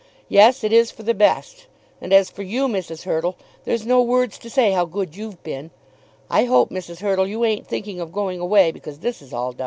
[0.29, 1.67] Yes; it is for the best;
[2.01, 3.03] and as for you, Mrs.
[3.03, 5.69] Hurtle, there's no words to say how good you've been.
[6.27, 7.01] I hope, Mrs.
[7.01, 9.57] Hurtle, you ain't thinking of going away because this is all done." CHAPTER LXXXI.
[9.59, 9.59] MR.